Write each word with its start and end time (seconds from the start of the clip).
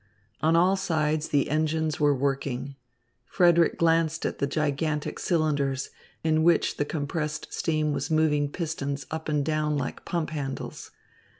On 0.41 0.55
all 0.55 0.75
sides 0.77 1.29
the 1.29 1.47
engines 1.47 1.99
were 1.99 2.15
working. 2.15 2.75
Frederick 3.27 3.77
glanced 3.77 4.25
at 4.25 4.39
the 4.39 4.47
gigantic 4.47 5.19
cylinders, 5.19 5.91
in 6.23 6.41
which 6.41 6.77
the 6.77 6.85
compressed 6.85 7.53
steam 7.53 7.93
was 7.93 8.09
moving 8.09 8.49
pistons 8.49 9.05
up 9.11 9.29
and 9.29 9.45
down 9.45 9.77
like 9.77 10.03
pump 10.03 10.31
handles. 10.31 10.89